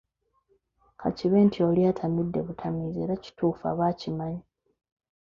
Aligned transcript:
Ka 0.99 1.09
kibe 1.17 1.37
nti 1.47 1.59
oli 1.69 1.81
atamidde 1.91 2.39
butamiizi 2.47 2.99
era 3.01 3.13
ekituufu 3.15 3.63
aba 3.71 3.83
akimanyi. 3.91 4.43